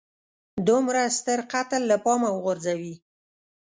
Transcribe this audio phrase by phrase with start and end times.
[0.67, 2.95] دومره ستر قتل له پامه وغورځوي.